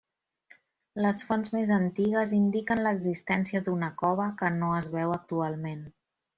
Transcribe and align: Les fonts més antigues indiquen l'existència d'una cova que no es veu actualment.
Les 1.05 1.19
fonts 1.27 1.53
més 1.55 1.73
antigues 1.75 2.33
indiquen 2.39 2.83
l'existència 2.87 3.63
d'una 3.69 3.93
cova 4.03 4.29
que 4.43 4.53
no 4.59 4.75
es 4.83 4.93
veu 4.99 5.17
actualment. 5.21 5.89